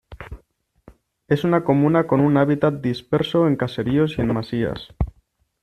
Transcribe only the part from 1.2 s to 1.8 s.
Es una